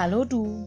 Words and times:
Hallo 0.00 0.24
du. 0.24 0.66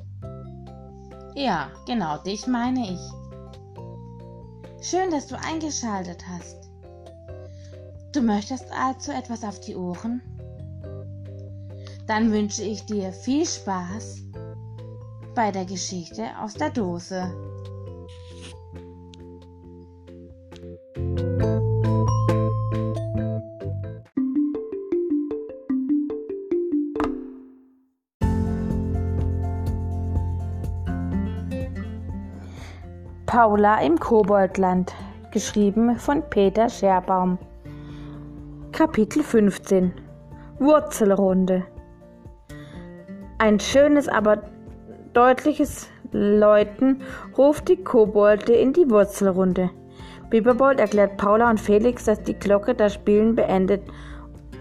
Ja, 1.33 1.71
genau 1.88 2.20
dich 2.20 2.45
meine 2.45 2.82
ich. 2.91 4.88
Schön, 4.88 5.09
dass 5.09 5.25
du 5.25 5.36
eingeschaltet 5.39 6.23
hast. 6.29 6.70
Du 8.11 8.21
möchtest 8.21 8.71
also 8.71 9.11
etwas 9.11 9.43
auf 9.43 9.59
die 9.59 9.75
Ohren? 9.75 10.21
Dann 12.05 12.32
wünsche 12.32 12.61
ich 12.61 12.86
dir 12.86 13.11
viel 13.11 13.43
Spaß 13.43 14.21
bei 15.34 15.52
der 15.52 15.65
Geschichte 15.65 16.29
aus 16.39 16.54
der 16.54 16.70
Dose. 16.70 17.23
Paula 33.33 33.81
im 33.81 34.00
Koboldland, 34.00 34.94
geschrieben 35.31 35.97
von 35.97 36.22
Peter 36.30 36.69
Scherbaum. 36.69 37.39
Kapitel 38.72 39.23
15 39.23 39.92
Wurzelrunde 40.59 41.64
Ein 43.39 43.59
schönes, 43.59 44.08
aber 44.08 44.44
deutliches 45.14 45.89
Läuten 46.11 47.02
ruft 47.36 47.69
die 47.69 47.83
Kobolde 47.83 48.53
in 48.53 48.72
die 48.72 48.88
Wurzelrunde. 48.88 49.72
Biberbold 50.30 50.80
erklärt 50.80 51.17
Paula 51.17 51.50
und 51.50 51.59
Felix, 51.59 52.04
dass 52.04 52.22
die 52.22 52.36
Glocke 52.36 52.76
das 52.76 52.94
Spielen 52.94 53.34
beendet 53.34 53.81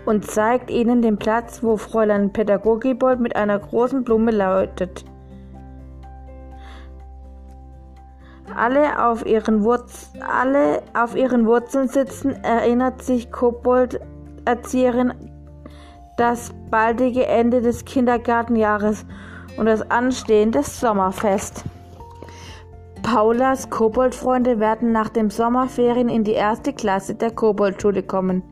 und 0.07 0.25
zeigt 0.25 0.71
ihnen 0.71 1.03
den 1.03 1.19
Platz, 1.19 1.63
wo 1.63 1.77
Fräulein 1.77 2.33
Pädagogibold 2.33 3.21
mit 3.21 3.37
einer 3.37 3.59
großen 3.59 4.03
Blume 4.03 4.31
läutet. 4.31 5.05
Alle 8.57 9.07
auf 9.07 9.27
ihren, 9.27 9.65
Wurz 9.65 10.11
alle 10.21 10.83
auf 10.95 11.17
ihren 11.17 11.47
Wurzeln 11.47 11.89
sitzen, 11.89 12.33
erinnert 12.43 13.03
sich 13.03 13.31
Kobold-Erzieherin 13.31 15.15
das 16.17 16.53
baldige 16.71 17.27
Ende 17.27 17.63
des 17.63 17.85
Kindergartenjahres 17.85 19.05
und 19.57 19.67
das 19.67 19.91
anstehende 19.91 20.63
Sommerfest. 20.63 21.65
Paulas 23.03 23.69
Koboldfreunde 23.69 24.61
werden 24.61 24.93
nach 24.93 25.09
dem 25.09 25.29
Sommerferien 25.31 26.09
in 26.09 26.23
die 26.23 26.33
erste 26.33 26.73
Klasse 26.73 27.15
der 27.15 27.33
Koboldschule 27.33 28.03
kommen. 28.03 28.43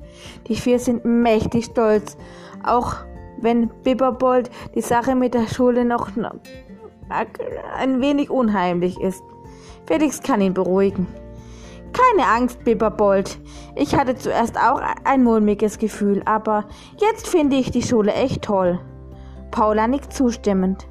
Die 0.48 0.56
vier 0.56 0.78
sind 0.78 1.04
mächtig 1.04 1.66
stolz, 1.66 2.16
auch 2.64 2.96
wenn 3.40 3.70
Bibberbold 3.84 4.50
die 4.74 4.80
Sache 4.80 5.14
mit 5.14 5.34
der 5.34 5.46
Schule 5.46 5.84
noch 5.84 6.08
ein 7.78 8.00
wenig 8.00 8.30
unheimlich 8.30 9.00
ist. 9.00 9.22
Felix 9.90 10.22
kann 10.22 10.40
ihn 10.40 10.54
beruhigen. 10.54 11.08
Keine 11.92 12.28
Angst, 12.28 12.62
Bibberbold. 12.62 13.40
Ich 13.74 13.96
hatte 13.96 14.14
zuerst 14.14 14.56
auch 14.56 14.80
ein 15.02 15.24
mulmiges 15.24 15.78
Gefühl, 15.78 16.22
aber 16.26 16.66
jetzt 16.98 17.26
finde 17.26 17.56
ich 17.56 17.72
die 17.72 17.82
Schule 17.82 18.12
echt 18.12 18.42
toll. 18.42 18.78
Paula 19.50 19.88
nickt 19.88 20.12
zustimmend. 20.12 20.86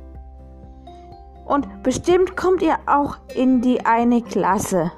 Und 1.45 1.81
bestimmt 1.81 2.35
kommt 2.35 2.61
ihr 2.61 2.77
auch 2.87 3.15
in 3.33 3.61
die 3.61 3.85
eine 3.85 4.21
Klasse. 4.21 4.91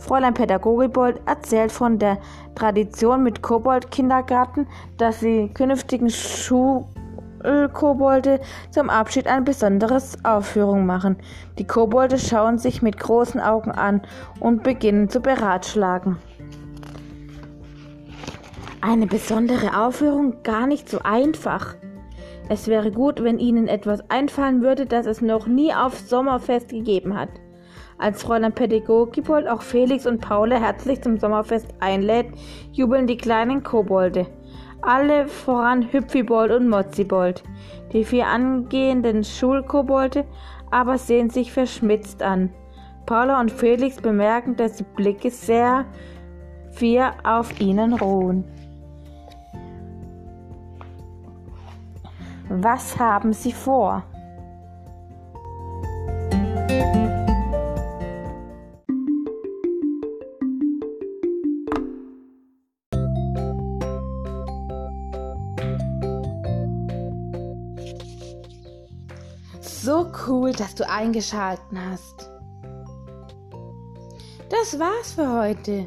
Fräulein 0.00 0.34
Pädagogibold 0.34 1.20
erzählt 1.26 1.70
von 1.70 2.00
der 2.00 2.18
Tradition 2.56 3.22
mit 3.22 3.40
Kobold-Kindergarten, 3.40 4.66
dass 4.98 5.20
sie 5.20 5.48
künftigen 5.54 6.10
Schuh 6.10 6.86
Kobolde 7.68 8.40
zum 8.70 8.88
Abschied 8.88 9.26
eine 9.26 9.42
besondere 9.42 9.98
Aufführung 10.22 10.86
machen. 10.86 11.16
Die 11.58 11.66
Kobolde 11.66 12.18
schauen 12.18 12.58
sich 12.58 12.80
mit 12.80 12.98
großen 12.98 13.40
Augen 13.40 13.70
an 13.70 14.00
und 14.40 14.62
beginnen 14.62 15.10
zu 15.10 15.20
beratschlagen. 15.20 16.16
Eine 18.80 19.06
besondere 19.06 19.78
Aufführung 19.78 20.42
gar 20.42 20.66
nicht 20.66 20.88
so 20.88 21.00
einfach. 21.00 21.74
Es 22.48 22.68
wäre 22.68 22.90
gut, 22.90 23.22
wenn 23.22 23.38
Ihnen 23.38 23.68
etwas 23.68 24.10
einfallen 24.10 24.62
würde, 24.62 24.86
das 24.86 25.06
es 25.06 25.20
noch 25.20 25.46
nie 25.46 25.72
auf 25.74 25.98
Sommerfest 25.98 26.70
gegeben 26.70 27.18
hat. 27.18 27.30
Als 27.96 28.22
Fräulein 28.22 28.52
Pädagogibold 28.52 29.48
auch 29.48 29.62
Felix 29.62 30.06
und 30.06 30.20
Paula 30.20 30.56
herzlich 30.56 31.00
zum 31.02 31.18
Sommerfest 31.18 31.68
einlädt, 31.80 32.26
jubeln 32.72 33.06
die 33.06 33.16
kleinen 33.16 33.62
Kobolde 33.62 34.26
alle 34.86 35.28
voran 35.28 35.92
Hüpfibold 35.92 36.50
und 36.52 36.68
Mozzibold. 36.68 37.42
Die 37.92 38.04
vier 38.04 38.26
angehenden 38.26 39.24
Schulkobolde 39.24 40.24
aber 40.70 40.98
sehen 40.98 41.30
sich 41.30 41.52
verschmitzt 41.52 42.22
an. 42.22 42.50
Paula 43.06 43.40
und 43.40 43.50
Felix 43.50 44.00
bemerken, 44.00 44.56
dass 44.56 44.76
die 44.76 44.84
Blicke 44.96 45.30
sehr 45.30 45.84
vier 46.72 47.12
auf 47.22 47.60
ihnen 47.60 47.92
ruhen. 47.94 48.44
Was 52.48 52.98
haben 52.98 53.32
sie 53.32 53.52
vor? 53.52 54.04
So 69.84 70.10
cool, 70.26 70.50
dass 70.52 70.74
du 70.74 70.88
eingeschalten 70.88 71.78
hast. 71.78 72.30
Das 74.48 74.78
war's 74.78 75.12
für 75.12 75.30
heute 75.30 75.86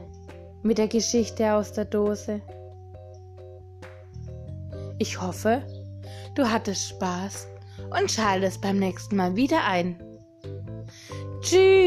mit 0.61 0.77
der 0.77 0.87
Geschichte 0.87 1.51
aus 1.51 1.73
der 1.73 1.85
Dose. 1.85 2.39
Ich 4.99 5.19
hoffe, 5.19 5.63
du 6.35 6.47
hattest 6.47 6.89
Spaß 6.89 7.47
und 7.99 8.11
schaltest 8.11 8.61
beim 8.61 8.77
nächsten 8.77 9.15
Mal 9.15 9.35
wieder 9.35 9.65
ein. 9.65 9.99
Tschüss! 11.41 11.86